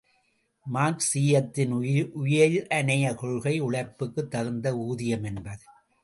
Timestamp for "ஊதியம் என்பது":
4.77-5.63